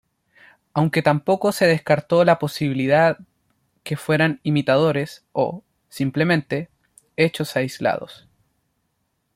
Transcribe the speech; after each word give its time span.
Aunque 0.73 1.03
tampoco 1.03 1.51
se 1.51 1.67
descartó 1.67 2.25
la 2.25 2.39
posibilidad 2.39 3.19
que 3.83 3.97
fueran 3.97 4.39
imitadores 4.41 5.27
o, 5.31 5.63
simplemente, 5.89 6.71
hechos 7.17 7.55
aislados. 7.55 8.27